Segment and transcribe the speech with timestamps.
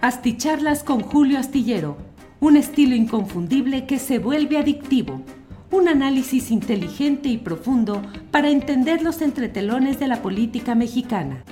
[0.00, 1.96] Asticharlas con Julio Astillero,
[2.38, 5.22] un estilo inconfundible que se vuelve adictivo.
[5.72, 8.00] Un análisis inteligente y profundo
[8.30, 11.44] para entender los entretelones de la política mexicana.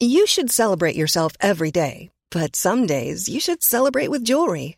[0.00, 4.77] You should celebrate yourself every day, but some days you should celebrate with jewelry.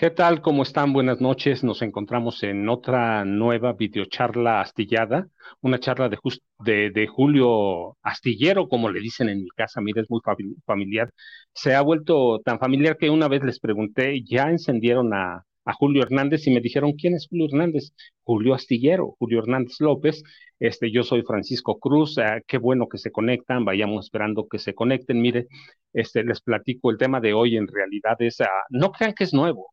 [0.00, 0.42] ¿Qué tal?
[0.42, 0.92] ¿Cómo están?
[0.92, 1.64] Buenas noches.
[1.64, 5.26] Nos encontramos en otra nueva videocharla astillada,
[5.60, 9.80] una charla de, de, Julio Astillero, como le dicen en mi casa.
[9.80, 10.20] Mire, es muy
[10.64, 11.10] familiar.
[11.52, 15.44] Se ha vuelto tan familiar que una vez les pregunté, ya encendieron a,
[15.78, 17.92] Julio Hernández y me dijeron, ¿quién es Julio Hernández?
[18.22, 20.22] Julio Astillero, Julio Hernández López.
[20.60, 22.18] Este, yo soy Francisco Cruz.
[22.18, 23.64] Ah, qué bueno que se conectan.
[23.64, 25.20] Vayamos esperando que se conecten.
[25.20, 25.48] Mire,
[25.92, 27.56] este, les platico el tema de hoy.
[27.56, 29.72] En realidad es, ah, no crean que es nuevo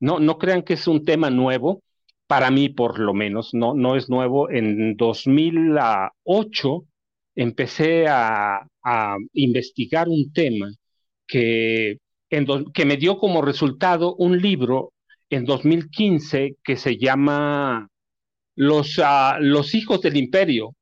[0.00, 1.82] no, no crean que es un tema nuevo,
[2.26, 4.50] para mí por lo menos, no, no es nuevo.
[4.50, 6.84] En 2008
[7.34, 8.66] empecé a,
[9.32, 10.70] investigar un tema
[11.26, 11.98] que,
[12.86, 14.92] me dio como resultado un libro
[15.28, 17.88] en 2015 que se llama
[18.54, 20.74] Los, ah, los hijos del imperio.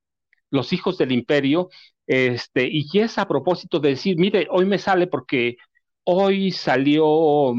[0.50, 1.68] Los hijos del imperio,
[2.06, 5.56] este, y es a propósito de decir, mire, hoy me sale porque
[6.04, 7.54] hoy salió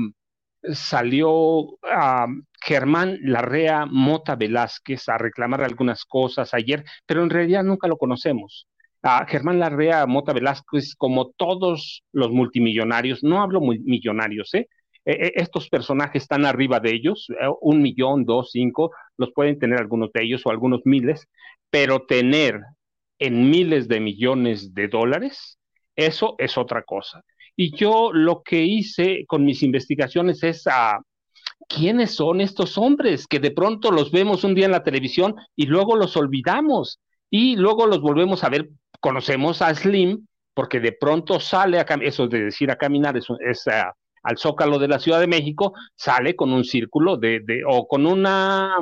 [0.63, 2.27] salió a
[2.61, 8.67] Germán Larrea Mota Velázquez a reclamar algunas cosas ayer, pero en realidad nunca lo conocemos.
[9.01, 14.67] A Germán Larrea Mota Velázquez, como todos los multimillonarios, no hablo millonarios, ¿eh?
[15.05, 19.57] E, e, estos personajes están arriba de ellos, eh, un millón, dos, cinco, los pueden
[19.57, 21.27] tener algunos de ellos o algunos miles,
[21.69, 22.59] pero tener
[23.19, 25.57] en miles de millones de dólares,
[25.95, 27.23] eso es otra cosa.
[27.61, 30.97] Y yo lo que hice con mis investigaciones es a
[31.67, 35.65] quiénes son estos hombres que de pronto los vemos un día en la televisión y
[35.65, 38.69] luego los olvidamos y luego los volvemos a ver.
[39.01, 43.27] Conocemos a Slim porque de pronto sale a eso de decir a caminar es,
[44.23, 48.05] al zócalo de la Ciudad de México, sale con un círculo de, de o con
[48.05, 48.77] una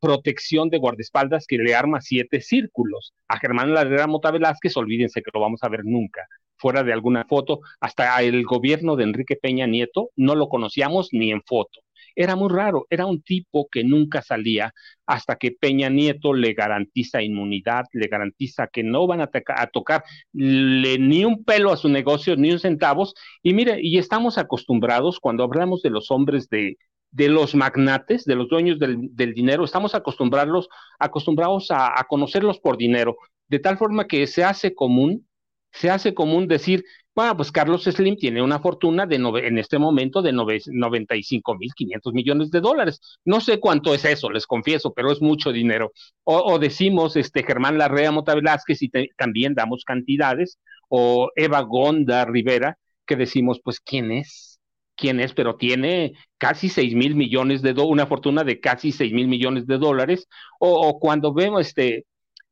[0.00, 3.12] protección de guardaespaldas que le arma siete círculos.
[3.28, 6.26] A Germán Ladera Mota Velázquez, olvídense que lo vamos a ver nunca
[6.58, 11.30] fuera de alguna foto, hasta el gobierno de Enrique Peña Nieto no lo conocíamos ni
[11.30, 11.80] en foto.
[12.14, 14.72] Era muy raro, era un tipo que nunca salía
[15.06, 19.28] hasta que Peña Nieto le garantiza inmunidad, le garantiza que no van a,
[19.70, 20.02] tocar
[20.32, 23.14] ni un pelo a su negocio, ni un centavos.
[23.42, 26.78] Y mire, y estamos acostumbrados cuando hablamos de los hombres de,
[27.10, 30.68] de los magnates, de los dueños del, dinero, estamos acostumbrados,
[30.98, 33.16] acostumbrados a, a, conocerlos por dinero,
[33.48, 35.26] de tal forma que se hace común
[35.78, 40.20] se hace común decir, bueno, pues Carlos Slim tiene una fortuna de en este momento
[40.22, 43.00] de 95.500 millones de dólares.
[43.24, 45.92] No sé cuánto es eso, les confieso, pero es mucho dinero.
[46.24, 52.78] O, decimos, este, Germán Larrea Mota Velázquez y también damos cantidades, o Eva Gonda Rivera,
[53.06, 54.60] que decimos, pues, ¿quién es?
[54.94, 55.32] ¿Quién es?
[55.34, 59.66] Pero tiene casi 6 mil millones de dólares, una fortuna de casi 6 mil millones
[59.66, 60.28] de dólares.
[60.60, 62.04] O, o cuando vemos, este,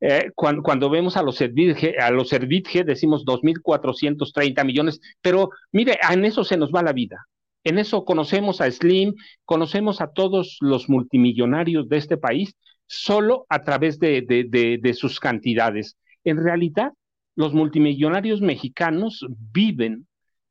[0.06, 6.26] eh, cuando, vemos a los Servitje, a los Servitje decimos 2.430 millones, pero mire, en
[6.26, 7.26] eso se nos va la vida.
[7.64, 9.14] En eso conocemos a Slim,
[9.46, 12.54] conocemos a todos los multimillonarios de este país
[12.86, 15.96] solo a través de, de sus cantidades.
[16.22, 16.92] En realidad,
[17.34, 20.06] los multimillonarios mexicanos viven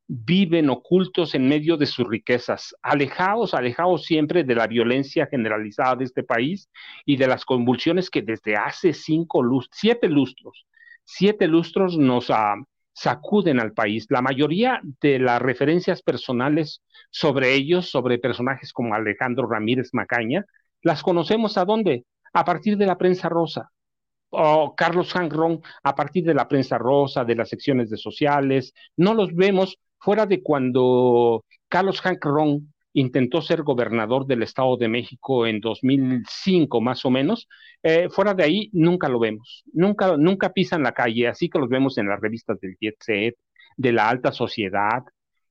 [0.08, 6.06] viven ocultos en medio de sus riquezas, alejados, alejados siempre de la violencia generalizada de
[6.06, 6.70] este país
[7.06, 10.68] y de las convulsiones que desde hace cinco lustros, siete lustros,
[11.04, 12.30] siete lustros nos,
[12.94, 14.06] sacuden al país.
[14.10, 20.46] La mayoría de las referencias personales sobre ellos, sobre personajes como Alejandro Ramírez Macaña,
[20.82, 22.06] las conocemos a dónde?
[22.34, 23.72] A partir de la prensa rosa.
[24.30, 28.74] O Carlos Hangron a partir de la prensa rosa, de las secciones de sociales.
[28.98, 35.48] No los vemos fuera de cuando Carlos Hangron intentó ser gobernador del Estado de México
[35.48, 37.48] en 2005 más o menos,
[37.82, 41.70] eh, fuera de ahí nunca lo vemos, nunca, nunca pisan la calle, así que los
[41.70, 43.36] vemos en las revistas del Jet Set,
[43.78, 45.04] de la alta sociedad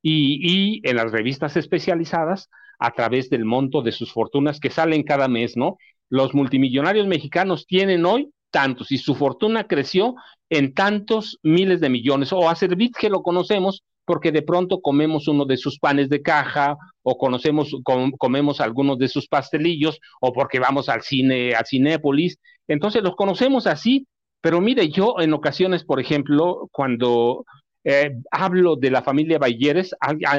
[0.02, 0.38] y,
[0.78, 5.28] y en las revistas especializadas a través del monto de sus fortunas que salen cada
[5.28, 5.78] mes, ¿no?
[6.08, 10.14] Los multimillonarios mexicanos tienen hoy tantos y su fortuna creció
[10.50, 12.32] en tantos miles de millones.
[12.32, 16.22] O a Servit, que lo conocemos, porque de pronto comemos uno de sus panes de
[16.22, 17.74] caja o conocemos,
[18.18, 22.38] comemos algunos de sus pastelillos o porque vamos al cine, a Cinépolis.
[22.68, 24.06] Entonces los conocemos así,
[24.40, 27.44] pero mire, yo en ocasiones, por ejemplo, cuando
[27.84, 29.94] eh, hablo de la familia Bayeres,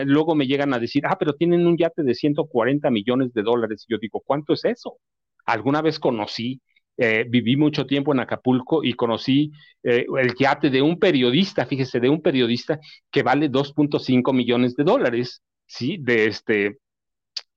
[0.05, 3.85] luego me llegan a decir, ah, pero tienen un yate de 140 millones de dólares.
[3.87, 4.97] Y yo digo, ¿cuánto es eso?
[5.45, 6.61] Alguna vez conocí
[6.97, 9.51] eh, viví mucho tiempo en Acapulco y conocí
[9.83, 12.79] eh, el yate de un periodista, fíjese, de un periodista
[13.11, 15.97] que vale 2.5 millones de dólares, ¿sí?
[15.99, 16.77] De este,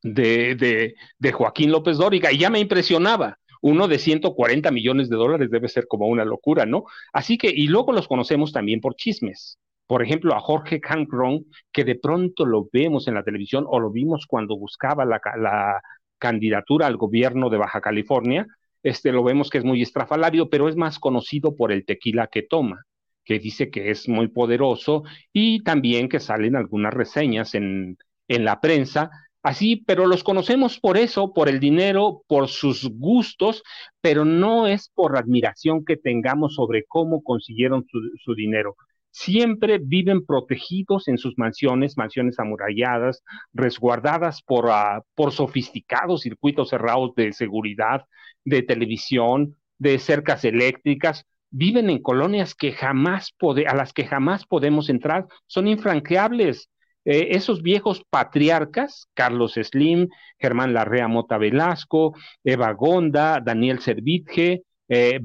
[0.02, 3.38] de, de, de Joaquín López Dóriga, y ya me impresionaba.
[3.62, 6.84] Uno de 140 millones de dólares debe ser como una locura, ¿no?
[7.12, 9.58] Así que, y luego los conocemos también por chismes.
[9.86, 13.90] Por ejemplo, a Jorge Cancron, que de pronto lo vemos en la televisión o lo
[13.90, 15.80] vimos cuando buscaba la, la
[16.18, 18.46] candidatura al gobierno de Baja California,
[18.88, 22.42] este lo vemos que es muy estrafalario, pero es más conocido por el tequila que
[22.42, 22.84] toma,
[23.24, 25.02] que dice que es muy poderoso
[25.32, 27.98] y también que salen algunas reseñas en,
[28.28, 29.10] en la prensa.
[29.42, 33.62] Así, pero los conocemos por eso, por el dinero, por sus gustos,
[34.00, 38.76] pero no es por admiración que tengamos sobre cómo consiguieron su, su dinero
[39.16, 43.22] siempre viven protegidos en sus mansiones, mansiones amuralladas,
[43.54, 48.04] resguardadas por, uh, por sofisticados circuitos cerrados de seguridad,
[48.44, 51.24] de televisión, de cercas eléctricas.
[51.50, 53.34] Viven en colonias que jamás
[53.66, 56.68] a las que jamás podemos entrar, son infranqueables.
[57.06, 60.08] Eh, esos viejos patriarcas, Carlos Slim,
[60.38, 62.14] Germán Larrea Mota Velasco,
[62.44, 65.18] Eva Gonda, Daniel Servitje, eh,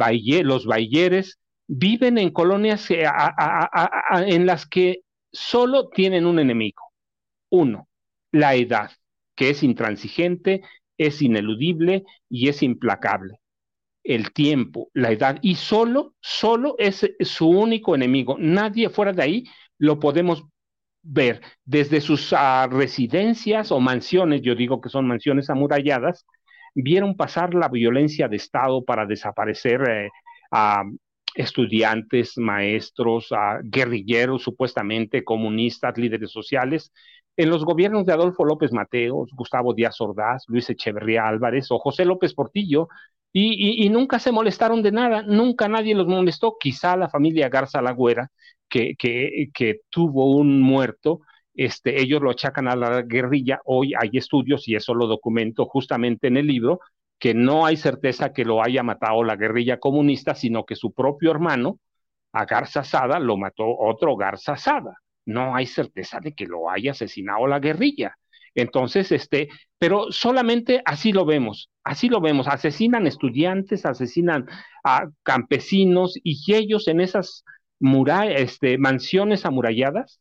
[0.43, 1.40] los Bayeres,
[1.73, 3.05] viven en colonias eh,
[4.27, 6.83] en las que solo tienen un enemigo.
[7.49, 7.87] Uno,
[8.31, 8.91] la edad,
[9.35, 10.63] que es intransigente,
[10.97, 13.39] es ineludible y es implacable.
[14.03, 18.35] El tiempo, la edad, y solo, solo es su único enemigo.
[18.37, 19.43] Nadie fuera de ahí
[19.77, 20.43] lo podemos
[21.03, 26.25] ver desde sus ah, residencias o mansiones, yo digo que son mansiones amuralladas,
[26.75, 30.09] vieron pasar la violencia de Estado para desaparecer eh,
[30.51, 30.83] a
[31.35, 33.29] estudiantes, maestros,
[33.63, 36.91] guerrilleros supuestamente comunistas, líderes sociales,
[37.37, 42.05] en los gobiernos de Adolfo López Mateos, Gustavo Díaz Ordaz, Luis Echeverría Álvarez o José
[42.05, 42.87] López Portillo,
[43.33, 48.29] y, nunca se molestaron de nada, nunca nadie los molestó, quizá la familia Garza Lagüera,
[48.67, 51.21] que, que, que tuvo un muerto,
[51.53, 56.27] este, ellos lo achacan a la guerrilla, hoy hay estudios, y eso lo documento justamente
[56.27, 56.81] en el libro,
[57.21, 61.29] que no hay certeza que lo haya matado la guerrilla comunista, sino que su propio
[61.29, 61.79] hermano,
[62.33, 64.95] a Garza Sada, lo mató otro Garza Sada.
[65.27, 68.17] No hay certeza de que lo haya asesinado la guerrilla.
[68.55, 74.47] Entonces, este, pero solamente así lo vemos, así lo vemos, asesinan estudiantes, asesinan
[74.83, 77.45] a campesinos y ellos en esas
[78.35, 80.19] este, mansiones amuralladas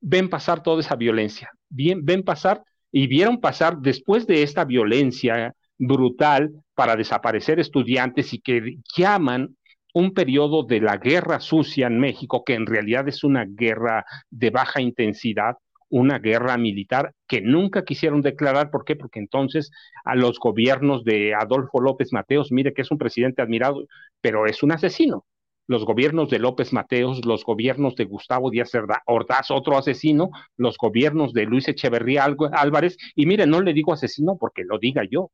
[0.00, 6.52] ven pasar toda esa violencia, ven pasar y vieron pasar después de esta violencia brutal
[6.74, 9.56] para desaparecer estudiantes y que llaman
[9.94, 14.50] un periodo de la guerra sucia en México, que en realidad es una guerra de
[14.50, 15.56] baja intensidad,
[15.90, 18.70] una guerra militar que nunca quisieron declarar.
[18.70, 18.94] ¿Por qué?
[18.94, 19.70] Porque entonces
[20.04, 23.84] a los gobiernos de Adolfo López Mateos, mire que es un presidente admirado,
[24.20, 25.26] pero es un asesino.
[25.66, 28.72] Los gobiernos de López Mateos, los gobiernos de Gustavo Díaz
[29.06, 34.36] Ordaz, otro asesino, los gobiernos de Luis Echeverría Álvarez, y mire, no le digo asesino
[34.38, 35.30] porque lo diga yo,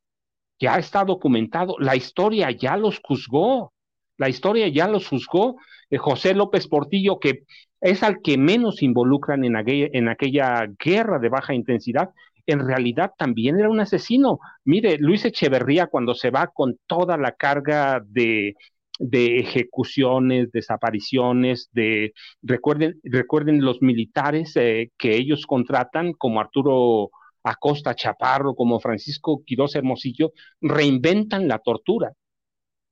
[0.59, 3.73] ya está documentado, la historia ya los juzgó,
[4.17, 5.55] la historia ya los juzgó.
[5.89, 7.45] Eh, José López Portillo, que
[7.81, 12.09] es al que menos involucran en aquella, guerra de baja intensidad,
[12.45, 14.39] en realidad también era un asesino.
[14.65, 18.55] Mire, Luis Echeverría cuando se va con toda la carga de,
[18.99, 27.11] de ejecuciones, desapariciones, de recuerden, recuerden los militares eh, que ellos contratan, como Arturo
[27.43, 32.13] Acosta Chaparro, como Francisco Quirós Hermosillo, reinventan la tortura.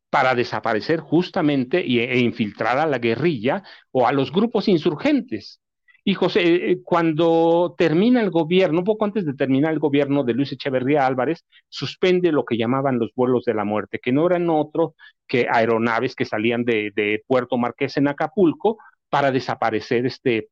[0.10, 3.62] para desaparecer justamente e infiltrar a la guerrilla
[3.92, 5.60] o a los grupos insurgentes.
[6.10, 10.24] Y José, eh, eh, cuando termina el gobierno, un poco antes de terminar el gobierno
[10.24, 14.26] de Luis Echeverría Álvarez, suspende lo que llamaban los vuelos de la muerte, que no
[14.26, 14.96] eran otro
[15.28, 18.78] que aeronaves que salían de, Puerto Marqués en Acapulco
[19.10, 20.48] para desaparecer este,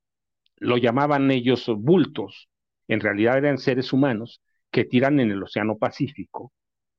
[0.58, 2.50] lo llamaban ellos bultos,
[2.88, 6.52] en realidad eran seres humanos que tiran en el Océano Pacífico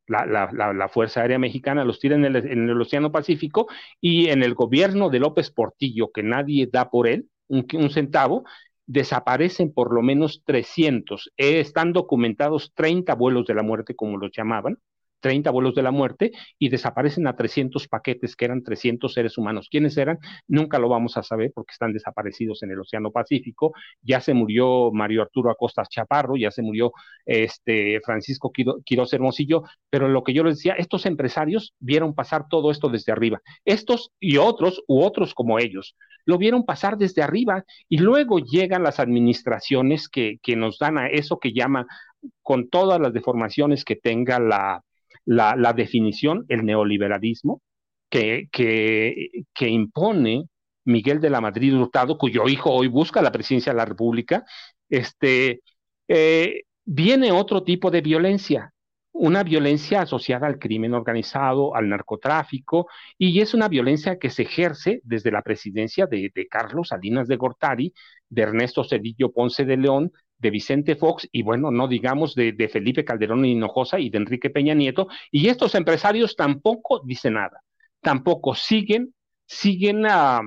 [0.07, 3.66] la, Fuerza Aérea Mexicana los tira en el, Océano Pacífico
[4.00, 8.45] y en el gobierno de López Portillo, que nadie da por él un, un centavo,
[8.87, 11.33] desaparecen por lo menos 300.
[11.37, 14.78] Eh, están documentados 30 vuelos de la muerte, como los llamaban,
[15.26, 19.66] 30 vuelos de la muerte y desaparecen a 300 paquetes que eran 300 seres humanos.
[19.68, 20.21] ¿Quiénes eran?
[20.47, 23.73] Nunca lo vamos a saber porque están desaparecidos en el Océano Pacífico.
[24.02, 26.92] Ya se murió Mario Arturo Acosta Chaparro, ya se murió
[27.25, 32.71] este Francisco Quiroz Hermosillo, pero lo que yo les decía, estos empresarios vieron pasar todo
[32.71, 33.40] esto desde arriba.
[33.64, 38.85] Estos y otros, u otros como ellos, lo vieron pasar desde arriba y luego llegan
[38.85, 41.88] las administraciones que, que nos dan a eso que llama
[42.42, 44.83] con todas las deformaciones que tenga la,
[45.26, 47.61] la, definición, el neoliberalismo,
[48.09, 50.49] que, que, impone
[50.85, 54.45] Miguel de la Madrid Hurtado, cuyo hijo hoy busca la presidencia de la República,
[54.88, 55.62] este,
[56.09, 58.73] eh, viene otro tipo de violencia,
[59.12, 62.87] una violencia asociada al crimen organizado, al narcotráfico,
[63.18, 67.37] y es una violencia que se ejerce desde la presidencia de, de Carlos Salinas de
[67.37, 67.95] Gortari,
[68.28, 73.05] de Ernesto Cedillo Ponce de León, de Vicente Fox y bueno, no digamos de, Felipe
[73.05, 77.62] Calderón Hinojosa y de Enrique Peña Nieto, y estos empresarios tampoco dicen nada,
[78.00, 79.14] tampoco siguen,
[79.47, 80.43] siguen ah,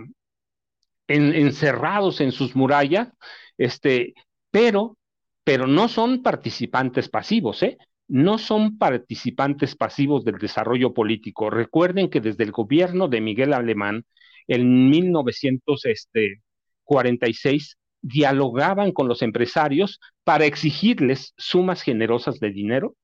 [1.07, 3.09] encerrados en sus murallas,
[3.57, 4.13] este,
[4.51, 4.97] pero,
[5.43, 7.77] pero no son participantes pasivos, ¿eh?
[8.07, 11.49] No son participantes pasivos del desarrollo político.
[11.51, 14.05] Recuerden que desde el gobierno de Miguel Alemán,
[14.47, 22.95] en 1946, dialogaban con los empresarios para exigirles sumas generosas de dinero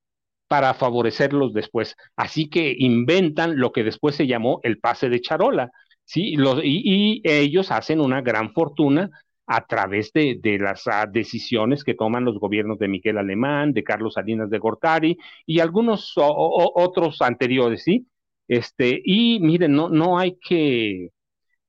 [0.48, 1.96] para favorecerlos después.
[2.16, 5.72] Así que inventan lo que después se llamó el pase de charola,
[6.06, 6.36] ¿sí?
[6.64, 9.10] y, ellos hacen una gran fortuna
[9.48, 14.14] a través de, las ah, decisiones que toman los gobiernos de Miguel Alemán, de Carlos
[14.14, 18.08] Salinas de Gortari y algunos otros anteriores, ¿sí?
[18.48, 21.10] Este, y miren, no, no hay que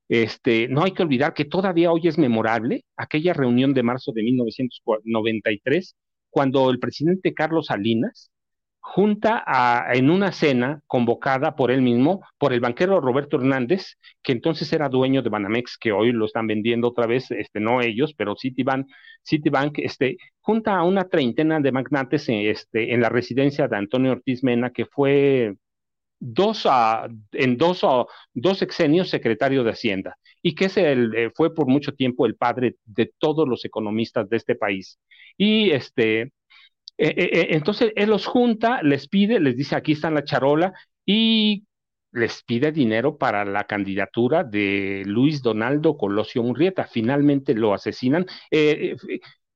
[0.08, 4.22] este, no hay que olvidar que todavía hoy es memorable aquella reunión de marzo de
[4.22, 5.96] 1993,
[6.30, 8.30] cuando el presidente Carlos Salinas
[8.86, 9.44] junta
[9.92, 14.88] en una cena convocada por él mismo, por el banquero Roberto Hernández, que entonces era
[14.88, 18.86] dueño de Banamex, que hoy lo están vendiendo otra vez, este, no ellos, pero Citibank,
[19.24, 24.44] Citibank este, junta a una treintena de magnates este, en la residencia de Antonio Ortiz
[24.44, 25.56] Mena, que fue
[26.18, 26.66] dos,
[27.32, 27.84] en dos,
[28.32, 32.36] dos exenios secretario de Hacienda y que es el, eh, fue por mucho tiempo el
[32.36, 35.00] padre de todos los economistas de este país.
[35.36, 36.30] Y este, eh,
[36.98, 40.72] eh, entonces él los junta, les pide, les dice aquí está la charola
[41.04, 41.64] y
[42.12, 46.84] les pide dinero para la candidatura de Luis Donaldo Colosio Murrieta.
[46.84, 48.24] Finalmente lo asesinan.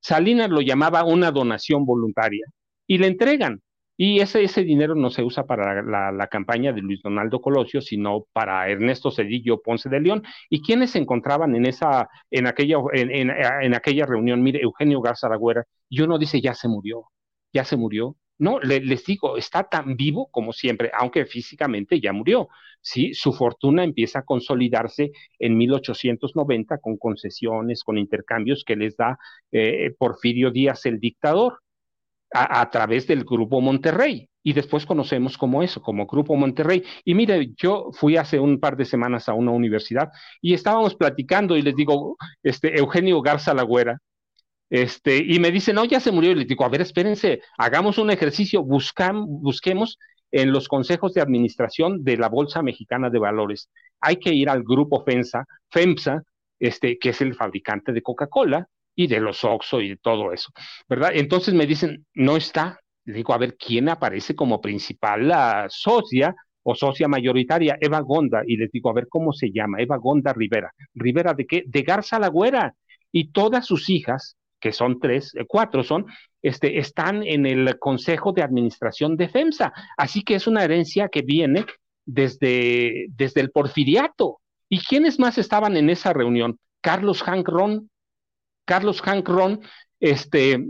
[0.01, 2.47] Salinas lo llamaba una donación voluntaria
[2.89, 3.63] y le entregan.
[4.03, 8.25] Y ese, ese dinero no se usa para la, campaña de Luis Donaldo Colosio, sino
[8.33, 10.23] para Ernesto Cedillo Ponce de León.
[10.49, 14.43] ¿Y quiénes se encontraban en, esa, en, aquella, en, aquella reunión?
[14.43, 17.11] Mire, Eugenio Garza Lagüera, y uno dice, ya se murió,
[17.53, 18.17] ya se murió.
[18.39, 22.49] No, les digo, está tan vivo como siempre, aunque físicamente ya murió.
[22.81, 29.19] Sí, su fortuna empieza a consolidarse en 1890 con concesiones, con intercambios que les da
[29.53, 31.61] eh, Porfirio Díaz el dictador
[32.33, 34.29] a, través del Grupo Monterrey.
[34.43, 36.83] Y después conocemos como eso, como Grupo Monterrey.
[37.05, 40.11] Y mire, yo fui hace un par de semanas a una universidad
[40.41, 43.99] y estábamos platicando y les digo, este, Eugenio Garza Lagüera,
[44.71, 46.31] este, y me dice, no, ya se murió.
[46.31, 49.99] Y les digo, a ver, espérense, hagamos un ejercicio, buscam, busquemos
[50.31, 53.69] en los consejos de administración de la Bolsa Mexicana de Valores.
[54.01, 56.23] Hay que ir al grupo FEMSA, FEMSA,
[56.61, 58.69] este, que es el fabricante de Coca-Cola,
[59.01, 60.51] y de los Oxo y de todo eso,
[60.87, 61.13] ¿verdad?
[61.15, 62.79] Entonces me dicen, no está.
[63.07, 67.79] Le digo, a ver, ¿quién aparece como principal la socia o socia mayoritaria?
[67.81, 68.43] Eva Gonda.
[68.47, 69.81] Y les digo, a ver, ¿cómo se llama?
[69.81, 70.71] Eva Gonda Rivera.
[70.95, 71.65] ¿Rivera de qué?
[71.67, 72.75] De Garza la Güera.
[73.11, 76.05] Y todas sus hijas, que son tres, eh, cuatro son,
[76.43, 79.73] este, están en el Consejo de Administración de FEMSA.
[79.97, 81.65] Así que es una herencia que viene
[82.05, 84.41] desde, desde el porfiriato.
[84.69, 86.59] ¿Y quiénes más estaban en esa reunión?
[86.83, 87.91] Carlos Hank Ron,
[88.65, 89.61] Carlos Hank Ron,
[89.99, 90.65] este,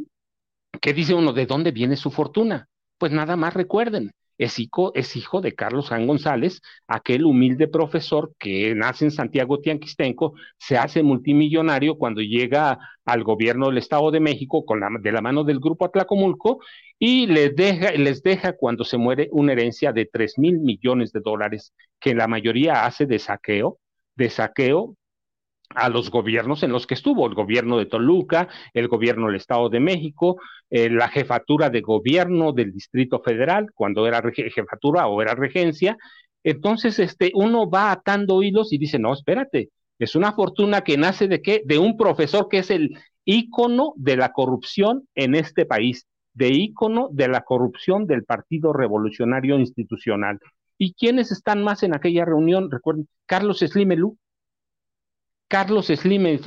[0.81, 2.69] que dice uno, ¿de dónde viene su fortuna?
[2.99, 8.33] Pues nada más recuerden, es hijo, es hijo de Carlos Jan González, aquel humilde profesor
[8.39, 14.21] que nace en Santiago Tianquistenco, se hace multimillonario cuando llega al gobierno del Estado de
[14.21, 16.61] México con la, de la mano del grupo Atlacomulco
[16.99, 21.21] y les deja, les deja cuando se muere una herencia de 3 mil millones de
[21.21, 23.79] dólares que la mayoría hace de saqueo,
[24.15, 24.97] de saqueo
[25.75, 29.69] a los gobiernos en los que estuvo, el gobierno de Toluca, el gobierno del Estado
[29.69, 35.35] de México, eh, la jefatura de gobierno del Distrito Federal, cuando era jefatura o era
[35.35, 35.97] regencia.
[36.43, 41.29] Entonces, este, uno va atando hilos y dice, no, espérate, es una fortuna que nace
[41.29, 41.63] de qué?
[41.65, 47.09] De un profesor que es el ícono de la corrupción en este país, de ícono
[47.13, 50.41] de la corrupción del Partido Revolucionario Institucional.
[50.79, 52.71] ¿Y quiénes están más en aquella reunión?
[52.71, 54.17] Recuerden, Carlos Slimelú,
[55.51, 56.39] Carlos Slim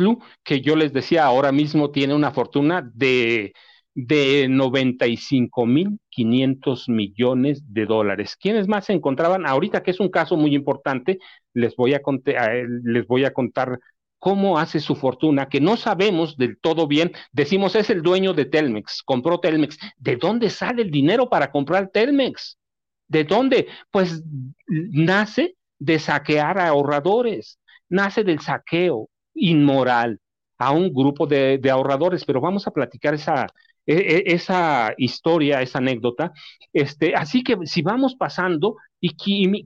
[0.44, 3.52] que yo les decía ahora mismo tiene una fortuna de,
[3.94, 8.38] de 95.500 millones de dólares.
[8.40, 9.46] ¿Quiénes más se encontraban?
[9.46, 11.20] Ahorita que es un caso muy importante,
[11.54, 12.02] les voy a,
[13.34, 13.78] contar
[14.20, 17.12] cómo hace su fortuna, que no sabemos del todo bien.
[17.34, 19.78] Decimos, es el dueño de Telmex, compró Telmex.
[19.98, 22.58] ¿De dónde sale el dinero para comprar Telmex?
[23.10, 23.68] ¿De dónde?
[23.92, 24.24] Pues
[24.66, 27.60] nace de saquear ahorradores
[27.94, 30.20] nace del saqueo inmoral
[30.58, 33.48] a un grupo de, ahorradores, pero vamos a platicar esa,
[33.86, 36.32] e, e, esa historia, esa anécdota.
[36.72, 39.16] Este, así que si vamos pasando, ¿y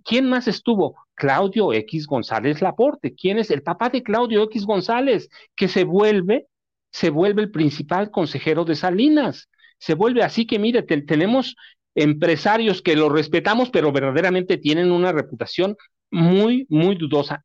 [0.01, 0.95] quién más estuvo?
[1.15, 3.15] Claudio X González Laporte.
[3.15, 5.29] ¿Quién es el papá de Claudio X González?
[5.55, 6.47] Que se vuelve,
[6.91, 9.49] se vuelve el principal consejero de Salinas.
[9.79, 11.55] Se vuelve así que, mire, tenemos
[11.95, 15.75] empresarios que lo respetamos, pero verdaderamente tienen una reputación
[16.11, 17.43] muy, muy dudosa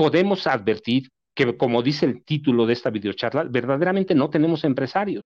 [0.00, 5.22] podemos advertir que, como dice el título de esta videocharla, verdaderamente no tenemos empresarios.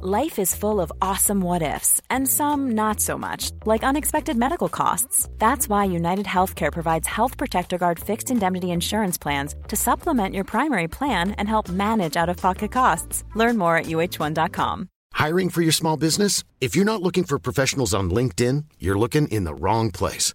[0.00, 4.68] Life is full of awesome what ifs, and some not so much, like unexpected medical
[4.68, 5.28] costs.
[5.38, 10.44] That's why United Healthcare provides Health Protector Guard fixed indemnity insurance plans to supplement your
[10.44, 13.22] primary plan and help manage out of pocket costs.
[13.36, 14.88] Learn more at uh1.com.
[15.12, 16.42] Hiring for your small business?
[16.60, 20.34] If you're not looking for professionals on LinkedIn, you're looking in the wrong place.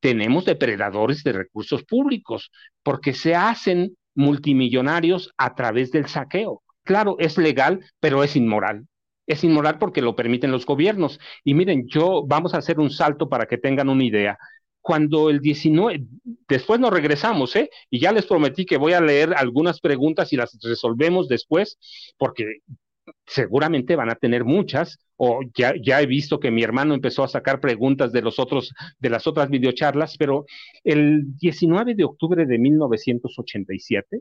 [0.00, 2.50] Tenemos depredadores de recursos públicos,
[2.82, 6.62] porque se hacen multimillonarios a través del saqueo.
[6.82, 8.86] Claro, es legal, pero es inmoral.
[9.26, 11.18] Es inmoral porque lo permiten los gobiernos.
[11.44, 14.38] Y miren, yo vamos a hacer un salto para que tengan una idea.
[14.80, 16.04] Cuando el 19,
[16.48, 17.68] después nos regresamos, ¿eh?
[17.90, 21.76] Y ya les prometí que voy a leer algunas preguntas y las resolvemos después,
[22.16, 22.60] porque
[23.26, 27.28] seguramente van a tener muchas, o ya, ya he visto que mi hermano empezó a
[27.28, 30.46] sacar preguntas de los otros, de las otras videocharlas, pero
[30.84, 34.20] el 19 de octubre de 1987,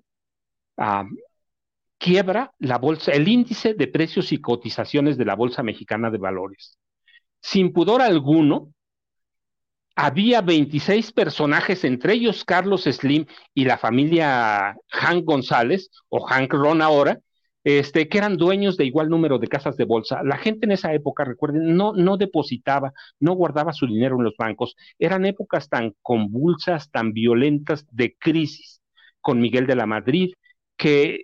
[1.98, 6.78] quiebra la bolsa, el índice de precios y cotizaciones de la Bolsa Mexicana de Valores.
[7.42, 8.74] Sin pudor alguno,
[9.96, 16.82] había 26 personajes, entre ellos Carlos Slim y la familia Hank González, o Hank Ron
[16.82, 17.20] ahora,
[17.66, 20.22] este, que eran dueños de igual número de casas de bolsa.
[20.24, 24.76] La gente en esa época, recuerden, no, depositaba, no guardaba su dinero en los bancos.
[25.00, 28.82] Eran épocas tan convulsas, tan violentas de crisis
[29.20, 30.34] con Miguel de la Madrid,
[30.78, 31.24] que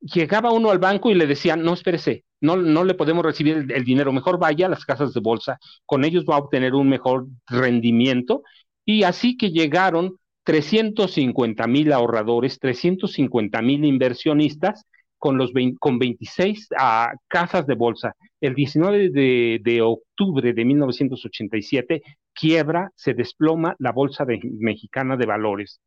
[0.00, 3.72] llegaba uno al banco y le decían, no, espérese, no, no le podemos recibir el,
[3.72, 6.88] el dinero, mejor vaya a las casas de bolsa, con ellos va a obtener un
[6.88, 8.44] mejor rendimiento.
[8.84, 14.86] Y así que llegaron 350 mil ahorradores, 350 mil inversionistas,
[15.20, 18.16] con, los con 26 ah, casas de bolsa.
[18.40, 22.02] El 19 de, octubre de 1987
[22.32, 25.80] quiebra, se desploma la Bolsa Mexicana de Valores.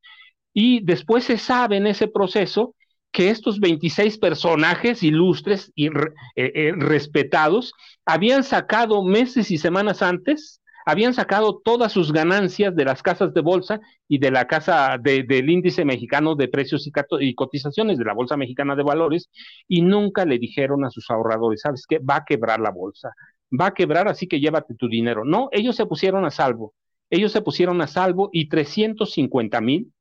[0.54, 2.76] Y después se sabe en ese proceso
[3.12, 5.92] que estos 26 personajes ilustres y eh,
[6.36, 7.74] eh, respetados
[8.06, 13.42] habían sacado meses y semanas antes habían sacado todas sus ganancias de las casas de
[13.42, 18.38] bolsa y de la casa del índice mexicano de precios y, cotizaciones de la Bolsa
[18.38, 19.30] Mexicana de Valores
[19.68, 22.00] y nunca le dijeron a sus ahorradores, ¿sabes qué?
[22.00, 23.12] Va a quebrar la bolsa,
[23.52, 25.24] va a quebrar, así que llévate tu dinero.
[25.26, 26.74] No, ellos se pusieron a salvo,
[27.10, 29.94] ellos se pusieron a salvo y 350 mil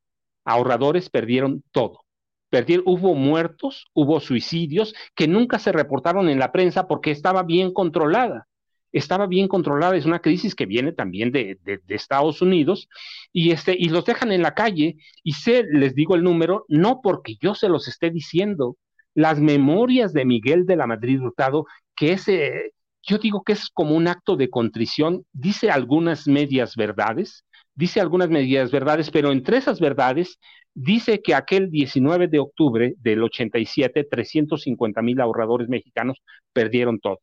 [0.44, 2.00] ahorradores perdieron todo.
[2.84, 8.46] Hubo muertos, hubo suicidios que nunca se reportaron en la prensa porque estaba bien controlada
[8.92, 12.88] estaba bien controlada, es una crisis que viene también de, Estados Unidos,
[13.32, 17.00] y, este, y los dejan en la calle, y sé, les digo el número, no
[17.02, 18.76] porque yo se los esté diciendo,
[19.14, 22.26] las memorias de Miguel de la Madrid Hurtado, que es,
[23.02, 28.28] yo digo que es como un acto de contrición, dice algunas medias verdades, dice algunas
[28.28, 30.38] medias verdades, pero entre esas verdades
[30.74, 36.18] dice que aquel 19 de octubre del 87, 350 mil ahorradores mexicanos
[36.52, 37.20] perdieron todo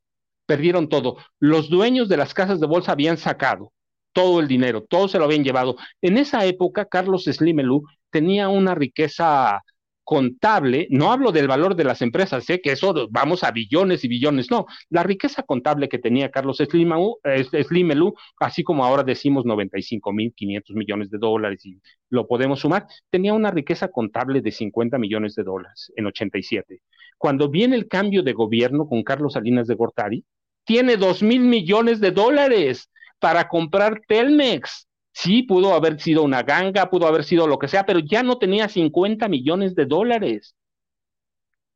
[0.50, 1.18] perdieron todo.
[1.40, 3.72] Los dueños de las casas de bolsa habían sacado
[4.14, 5.76] todo el dinero, todo se lo habían llevado.
[6.02, 9.62] En esa época, Carlos Slimelú tenía una riqueza
[10.04, 14.08] contable, no hablo del valor de las empresas, sé que eso vamos a billones y
[14.08, 20.34] billones, no, la riqueza contable que tenía Carlos Slimelú, así como ahora decimos 95 mil
[20.34, 25.36] 500 millones de dólares y lo podemos sumar, tenía una riqueza contable de 50 millones
[25.36, 26.82] de dólares en 87.
[27.20, 30.26] Cuando viene el cambio de gobierno con Carlos Salinas de Gortari,
[30.66, 34.88] tiene dos mil millones de dólares para comprar Telmex.
[35.12, 38.38] Sí, pudo haber sido una ganga, pudo haber sido lo que sea, pero ya no
[38.38, 40.56] tenía 50 millones de dólares.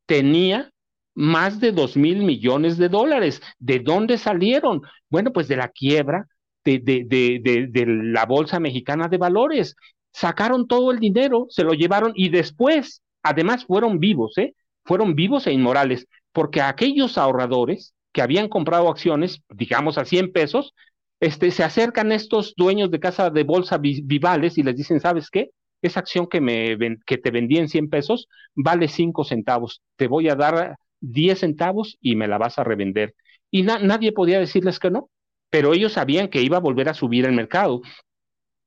[0.06, 0.70] Tenía
[1.14, 3.42] más de dos mil millones de dólares.
[3.58, 4.82] ¿De dónde salieron?
[5.08, 6.26] Bueno, pues de la quiebra
[6.64, 9.76] de, de, de, de, la Bolsa Mexicana de Valores.
[10.12, 14.54] Sacaron todo el dinero, se lo llevaron y después, además, fueron vivos, ¿eh?
[14.84, 20.72] Fueron vivos e inmorales, porque aquellos ahorradores que habían comprado acciones, digamos a 100 pesos,
[21.20, 25.50] este, se acercan estos dueños de casa de bolsa vivales y les dicen, ¿sabes qué?
[25.82, 30.28] Esa acción que, me, que te vendí en 100 pesos vale 5 centavos, te voy
[30.28, 33.14] a dar 10 centavos y me la vas a revender.
[33.50, 35.10] Y nadie podía decirles que no,
[35.50, 37.82] pero ellos sabían que iba a volver a subir el mercado.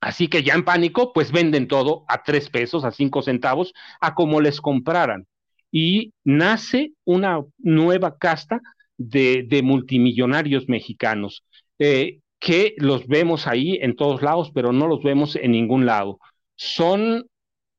[0.01, 4.13] Así que ya en pánico, pues venden todo a 3 pesos, a 5 centavos, a
[4.13, 5.25] como les compraran.
[5.71, 8.61] Y nace una nueva casta
[8.97, 11.43] de, multimillonarios mexicanos,
[11.79, 16.19] eh, que los vemos ahí en todos lados, pero no los vemos en ningún lado.
[16.55, 17.25] Son,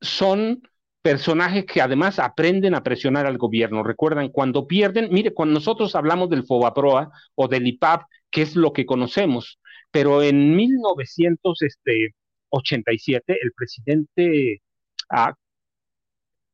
[0.01, 0.61] son
[1.01, 3.83] personajes que además aprenden a presionar al gobierno.
[3.83, 8.73] Recuerdan, cuando pierden, mire, cuando nosotros hablamos del FOBAPROA o del IPAP, que es lo
[8.73, 9.59] que conocemos,
[9.91, 14.61] pero en 1987 el presidente
[15.09, 15.33] ah,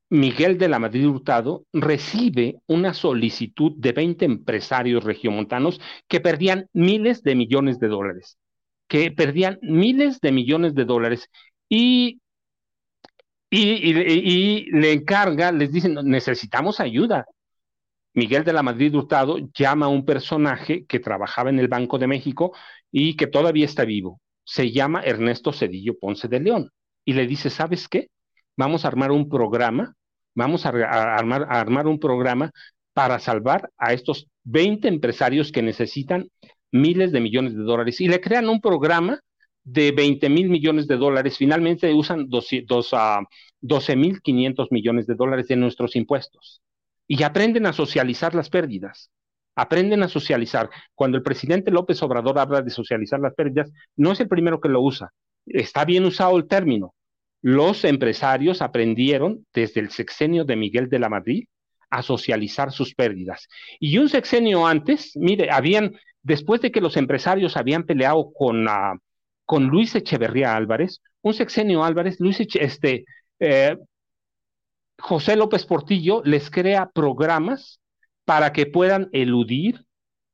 [0.08, 7.22] Miguel de la Madrid Hurtado recibe una solicitud de 20 empresarios regiomontanos que perdían miles
[7.22, 8.38] de millones de dólares,
[8.88, 11.28] que perdían miles de millones de dólares
[11.68, 12.20] y,
[13.50, 17.26] y, le encarga, les dicen, necesitamos ayuda.
[18.14, 22.06] Miguel de la Madrid Hurtado llama a un personaje que trabajaba en el Banco de
[22.06, 22.52] México
[22.92, 24.20] y que todavía está vivo.
[24.44, 26.70] Se llama Ernesto Cedillo Ponce de León
[27.04, 28.08] y le dice, ¿sabes qué?
[28.56, 29.94] Vamos a armar un programa,
[30.34, 32.50] vamos a, armar, armar un programa
[32.92, 36.28] para salvar a estos 20 empresarios que necesitan
[36.72, 39.20] miles de millones de dólares y le crean un programa
[39.64, 41.36] de 20 mil millones de dólares.
[41.36, 46.62] Finalmente usan 12 mil 500 millones de dólares de nuestros impuestos
[47.08, 49.10] y aprenden a socializar las pérdidas.
[49.56, 50.68] Aprenden a socializar.
[50.94, 54.68] Cuando el presidente López Obrador habla de socializar las pérdidas, no es el primero que
[54.68, 55.12] lo usa.
[55.46, 56.94] Está bien usado el término,
[57.42, 61.44] los empresarios aprendieron desde el sexenio de Miguel de la Madrid
[61.90, 63.48] a socializar sus pérdidas.
[63.78, 68.98] Y un sexenio antes, mire, habían, después de que los empresarios habían peleado con, uh,
[69.44, 73.04] con Luis Echeverría Álvarez, un sexenio Álvarez, Luis este,
[73.38, 73.76] eh,
[74.98, 77.80] José López Portillo les crea programas
[78.24, 79.84] para que puedan eludir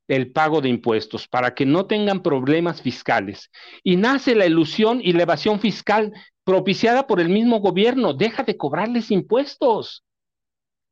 [0.07, 3.49] el pago de impuestos, para que no tengan problemas fiscales.
[3.83, 6.11] Y nace la ilusión y la evasión fiscal
[6.43, 8.13] propiciada por el mismo gobierno.
[8.13, 10.03] Deja de cobrarles impuestos.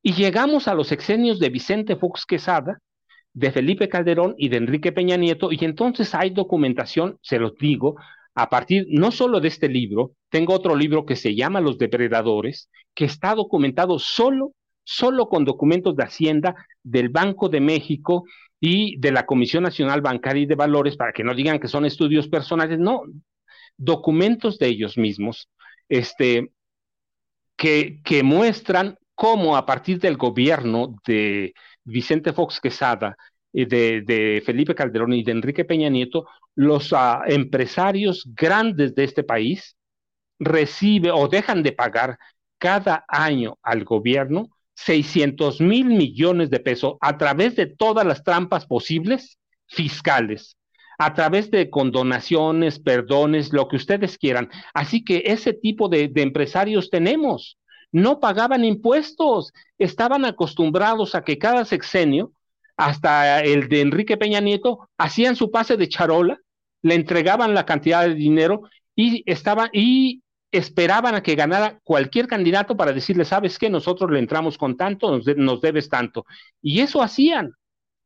[0.01, 2.79] Y llegamos a los sexenios de Vicente Fox Quesada,
[3.33, 7.95] de Felipe Calderón y de Enrique Peña Nieto, y entonces hay documentación, se los digo,
[8.33, 12.69] a partir no solo de este libro, tengo otro libro que se llama Los Depredadores,
[12.93, 18.25] que está documentado solo, solo con documentos de Hacienda del Banco de México
[18.59, 21.85] y de la Comisión Nacional Bancaria y de Valores, para que no digan que son
[21.85, 23.03] estudios personales, no,
[23.81, 25.49] documentos de ellos mismos,
[25.89, 26.51] este,
[27.57, 33.17] que, que muestran cómo a partir del gobierno de Vicente Fox Quesada,
[33.51, 39.75] de, Felipe Calderón y de Enrique Peña Nieto, los uh, empresarios grandes de este país
[40.39, 42.17] reciben o dejan de pagar
[42.57, 48.65] cada año al gobierno 600 mil millones de pesos a través de todas las trampas
[48.65, 50.55] posibles fiscales
[50.97, 54.49] a través de condonaciones, perdones, lo que ustedes quieran.
[54.73, 57.57] Así que ese tipo de, empresarios tenemos.
[57.91, 62.31] No pagaban impuestos, estaban acostumbrados a que cada sexenio
[62.77, 66.39] hasta el de Enrique Peña Nieto, hacían su pase de charola,
[66.81, 68.63] le entregaban la cantidad de dinero
[68.95, 74.19] y estaban y esperaban a que ganara cualquier candidato para decirle, sabes qué, nosotros le
[74.19, 76.25] entramos con tanto, nos, debes tanto.
[76.61, 77.53] Y eso hacían,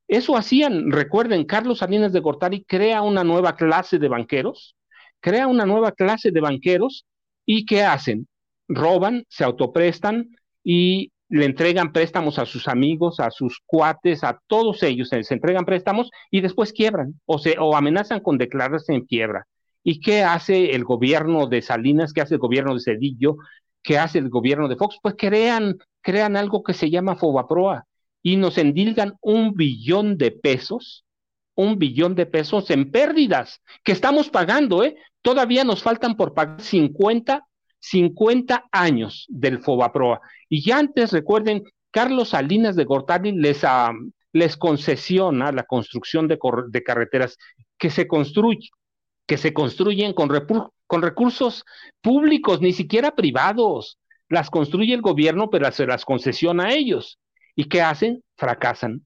[0.08, 0.92] eso hacían.
[0.92, 4.76] Recuerden, Carlos Salinas de Gortari crea una nueva clase de banqueros,
[5.20, 7.06] crea una nueva clase de banqueros
[7.46, 8.28] y ¿qué hacen?
[8.68, 10.30] Roban, se autoprestan
[10.64, 15.66] y le entregan préstamos a sus amigos, a sus cuates, a todos ellos, se, entregan
[15.66, 19.48] préstamos y después quiebran o, se, o amenazan con declararse en quiebra.
[19.84, 22.14] ¿Y qué hace el gobierno de Salinas?
[22.14, 23.38] ¿Qué hace el gobierno de Cedillo?
[23.84, 24.98] ¿Qué hace el gobierno de Fox?
[25.02, 27.86] Pues crean, crean algo que se llama Fobaproa
[28.26, 31.06] y nos endilgan un billón de pesos,
[31.54, 34.96] un billón de pesos en pérdidas que estamos pagando, ¿eh?
[35.22, 37.46] Todavía nos faltan por pagar 50,
[37.80, 40.22] 50 años del Fobaproa.
[40.50, 43.94] Y ya antes, recuerden, Carlos Salinas de Gortari les, ah,
[44.34, 47.38] les concesiona la construcción de, de carreteras
[47.78, 48.72] que se construye
[49.28, 50.30] que se construyen con,
[50.88, 51.64] con recursos
[52.02, 54.00] públicos, ni siquiera privados.
[54.30, 57.20] Las construye el gobierno, pero se las concesiona a ellos.
[57.56, 58.24] ¿Y qué hacen?
[58.36, 59.06] Fracasan,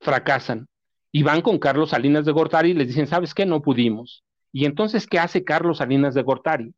[0.00, 0.68] fracasan.
[1.10, 3.44] Y van con Carlos Salinas de Gortari y les dicen, ¿sabes qué?
[3.44, 4.24] No pudimos.
[4.50, 6.74] Y entonces, ¿qué hace Carlos Salinas de Gortari?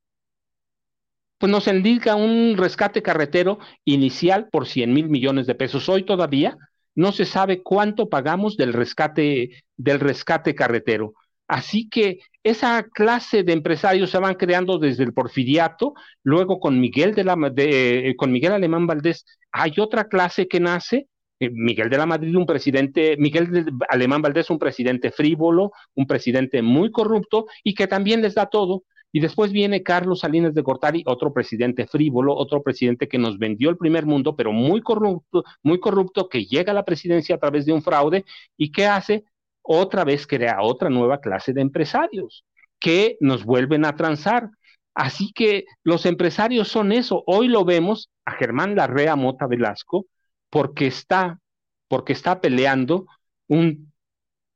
[1.39, 5.89] Pues nos indica un rescate carretero inicial por 100 mil millones de pesos.
[5.89, 6.57] Hoy todavía
[6.95, 11.15] no se sabe cuánto pagamos del rescate, del rescate carretero.
[11.47, 17.15] Así que esa clase de empresarios se van creando desde el porfiriato, luego con Miguel,
[17.15, 19.25] de la, eh, con Miguel Alemán Valdés.
[19.51, 21.09] Hay otra clase que nace,
[21.41, 26.07] eh, Miguel de la Madrid, un presidente, Miguel de Alemán Valdés, un presidente frívolo, un
[26.07, 28.85] presidente muy corrupto y que también les da todo.
[29.11, 33.71] Y después viene Carlos Salinas de Gortari, otro presidente frívolo, otro presidente que nos vendió
[33.71, 37.65] el primer mundo, pero muy corrupto, muy corrupto, que llega a la presidencia a través
[37.65, 38.25] de un fraude.
[38.57, 39.25] Y que hace
[39.65, 42.45] otra vez crea otra nueva clase de empresarios
[42.79, 44.51] que nos vuelven a transar.
[44.95, 47.25] Así que los empresarios son eso.
[47.27, 50.07] Hoy lo vemos a Germán Larrea Mota Velasco
[50.51, 51.41] porque está,
[51.89, 53.07] porque está peleando
[53.49, 53.93] un,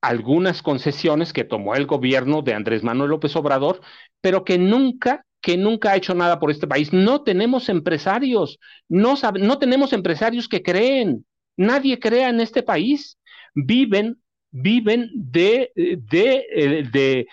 [0.01, 3.81] algunas concesiones que tomó el gobierno de Andrés Manuel López Obrador,
[4.21, 6.92] pero que nunca que nunca ha hecho nada por este país.
[6.92, 11.25] No tenemos empresarios, no, no tenemos empresarios que creen,
[11.57, 13.16] nadie crea en este país.
[13.55, 17.27] Viven viven de, de, eh, de,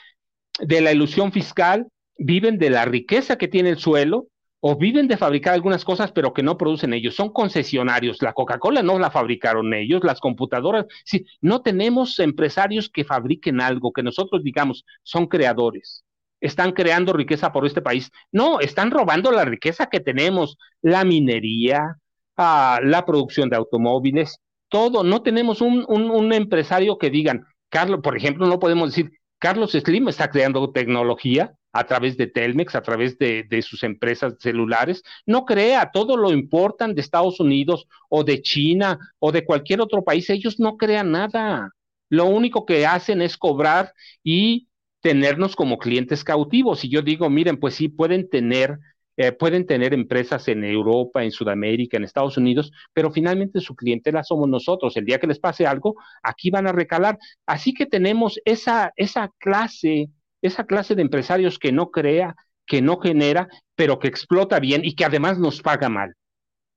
[0.60, 4.28] de la ilusión fiscal, viven de la riqueza que tiene el suelo,
[4.68, 7.14] o viven de fabricar algunas cosas, pero que no producen ellos.
[7.14, 8.20] Son concesionarios.
[8.24, 10.88] La Coca-Cola no la fabricaron ellos, las computadoras.
[11.04, 16.04] Sí, no tenemos empresarios que fabriquen algo, que nosotros digamos, son creadores.
[16.42, 18.10] Están creando riqueza por este país.
[18.32, 21.98] No, están robando la riqueza que tenemos, la minería,
[22.36, 24.40] ah, la producción de automóviles,
[24.76, 29.10] todo, no tenemos un, un, empresario que digan, Carlos, por ejemplo, no podemos decir,
[29.40, 34.36] Carlos Slim está creando tecnología a través de Telmex, a través de, de, sus empresas
[34.38, 39.80] celulares, no crea, todo lo importan de Estados Unidos o de China o de cualquier
[39.80, 41.70] otro país, ellos no crean nada.
[42.10, 43.94] Lo único que hacen es cobrar
[44.26, 44.68] y
[45.00, 46.84] tenernos como clientes cautivos.
[46.84, 48.78] Y yo digo, miren, pues sí, pueden tener
[49.18, 54.24] eh, pueden tener empresas en Europa, en Sudamérica, en Estados Unidos, pero finalmente su clientela
[54.24, 54.96] somos nosotros.
[54.98, 57.18] El día que les pase algo, aquí van a recalar.
[57.46, 60.10] Así que tenemos esa, esa clase,
[60.42, 64.96] esa clase de empresarios que no crea, que no genera, pero que explota bien y
[64.96, 66.16] que además nos paga mal.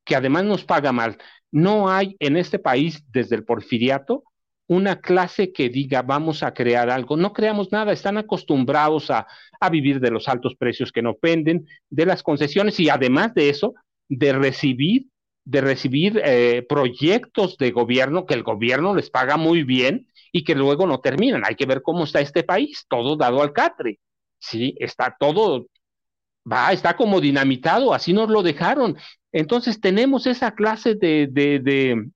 [0.05, 1.19] Que además nos paga mal.
[1.51, 4.25] No hay en este país, desde el porfiriato,
[4.69, 7.17] una clase que diga vamos a crear algo.
[7.17, 9.27] No creamos nada, están acostumbrados a,
[9.73, 13.75] vivir de los altos precios que no venden, de las concesiones y además de eso,
[14.09, 15.07] de recibir,
[15.45, 20.55] de recibir eh, proyectos de gobierno que el gobierno les paga muy bien y que
[20.55, 21.43] luego no terminan.
[21.45, 23.99] Hay que ver cómo está este país, todo dado al catre.
[24.39, 25.67] Sí, está todo,
[26.51, 28.97] va, está como dinamitado, así nos lo dejaron.
[29.33, 32.11] Entonces tenemos esa clase de, de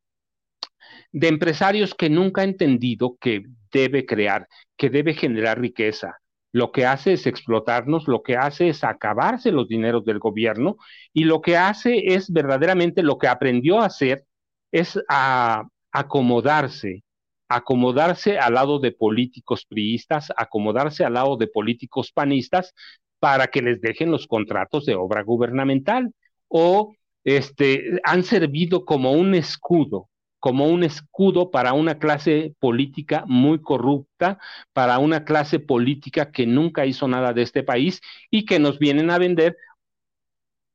[1.13, 6.19] de empresarios que nunca ha entendido que debe crear, que debe generar riqueza.
[6.53, 10.77] Lo que hace es explotarnos, lo que hace es acabarse los dineros del gobierno
[11.13, 14.25] y lo que hace es verdaderamente lo que aprendió a hacer
[14.71, 17.05] es a acomodarse,
[17.49, 22.75] acomodarse al lado de políticos priistas, acomodarse al lado de políticos panistas
[23.19, 26.13] para que les dejen los contratos de obra gubernamental
[26.49, 26.95] o
[27.25, 30.09] este, han servido como un escudo
[30.43, 34.41] como un escudo para una clase política muy corrupta,
[34.73, 39.11] para una clase política que nunca hizo nada de este país y que nos vienen
[39.11, 39.57] a vender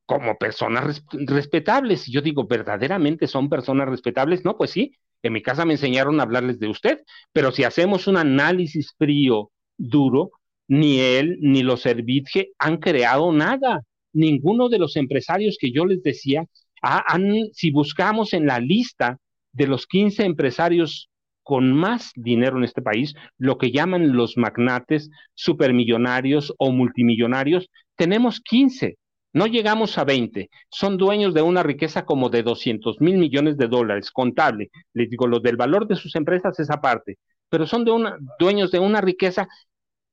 [0.05, 2.07] como personas respetables.
[2.07, 4.45] Y yo digo, ¿verdaderamente son personas respetables?
[4.45, 7.01] No, pues sí, En mi casa me enseñaron a hablarles de usted,
[7.33, 10.31] pero si hacemos un análisis frío, duro,
[10.69, 13.81] ni él ni los Servitje han creado nada.
[14.13, 16.45] Ninguno de los empresarios que yo les decía,
[16.81, 19.19] han, si buscamos en la lista
[19.57, 21.09] de los 15 empresarios
[21.43, 28.41] con más dinero en este país, lo que llaman los magnates, supermillonarios o multimillonarios, tenemos
[28.41, 28.97] 15,
[29.33, 33.67] no llegamos a 20, son dueños de una riqueza como de 200 mil millones de
[33.67, 37.17] dólares, contable, les digo, lo del valor de sus empresas es aparte,
[37.49, 39.47] pero son de una, dueños de una riqueza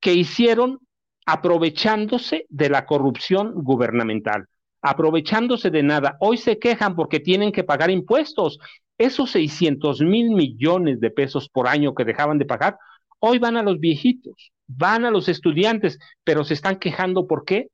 [0.00, 0.78] que hicieron
[1.26, 4.46] aprovechándose de la corrupción gubernamental,
[4.83, 6.16] aprovechándose de nada.
[6.20, 8.59] Hoy se quejan porque tienen que pagar impuestos.
[8.98, 12.78] Esos 600 mil millones de pesos por año que dejaban de pagar,
[13.18, 17.68] hoy van a los viejitos, van a los estudiantes, pero se están quejando ¿por qué?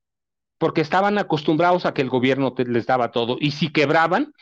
[0.58, 4.32] Porque estaban acostumbrados a que el gobierno les daba todo y si quebraban,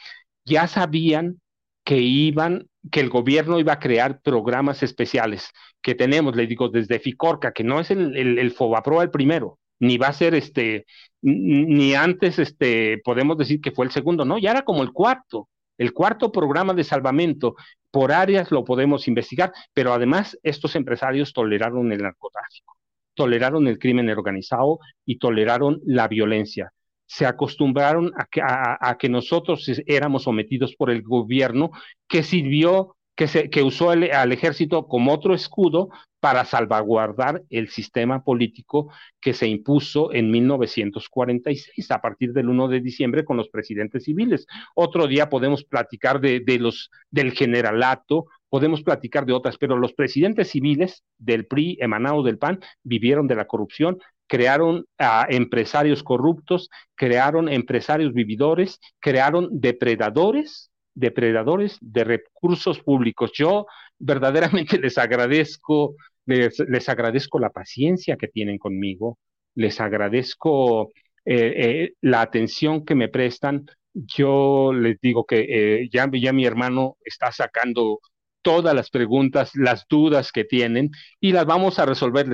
[0.44, 1.40] ya sabían
[1.84, 5.50] que iban, que el gobierno iba a crear programas especiales
[5.82, 9.58] que tenemos, le digo, desde Ficorca, que no es el, el, el Fobaproa el primero,
[9.80, 10.84] ni va a ser este,
[11.22, 15.48] ni antes este, podemos decir que fue el segundo, no, ya era como el cuarto,
[15.78, 17.54] el cuarto programa de salvamento.
[17.90, 22.76] Por áreas lo podemos investigar, pero además estos empresarios toleraron el narcotráfico,
[23.14, 26.72] toleraron el crimen organizado y toleraron la violencia
[27.10, 31.70] se acostumbraron a que, a, que, nosotros éramos sometidos por el gobierno
[32.06, 35.88] que sirvió, que, se, que usó al ejército como otro escudo
[36.20, 42.80] para salvaguardar el sistema político que se impuso en 1946 a partir del 1 de
[42.80, 44.46] diciembre con los presidentes civiles.
[44.74, 50.50] Otro día podemos platicar de, los, del generalato, podemos platicar de otras, pero los presidentes
[50.50, 57.48] civiles del PRI emanado del PAN vivieron de la corrupción, crearon a empresarios corruptos, crearon
[57.48, 63.30] empresarios vividores, crearon depredadores, depredadores de recursos públicos.
[63.32, 63.66] Yo
[63.98, 65.96] verdaderamente les agradezco,
[66.28, 69.18] les, les agradezco la paciencia que tienen conmigo,
[69.54, 70.92] les agradezco
[71.24, 73.66] eh, eh, la atención que me prestan.
[73.92, 77.98] Yo les digo que eh, ya, mi hermano está sacando
[78.42, 82.26] todas las preguntas, las dudas que tienen y las vamos a resolver.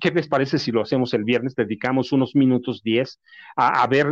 [0.00, 1.54] ¿Qué les parece si lo hacemos el viernes?
[1.54, 3.20] Dedicamos unos minutos, diez,
[3.54, 4.06] a, a ver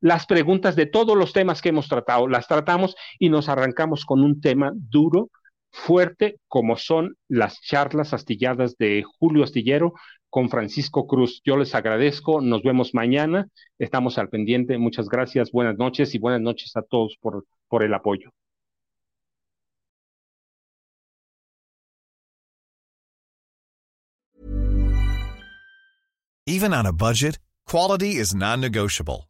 [0.00, 2.26] las preguntas de todos los temas que hemos tratado.
[2.26, 5.30] Las tratamos y nos arrancamos con un tema duro,
[5.70, 9.94] fuerte, como son las charlas astilladas de Julio Astillero
[10.28, 11.40] con Francisco Cruz.
[11.44, 16.40] Yo les agradezco, nos vemos mañana, estamos al pendiente, muchas gracias, buenas noches y buenas
[16.40, 18.30] noches a todos por, por el apoyo.
[26.46, 29.29] Even on a budget, quality is non-negotiable.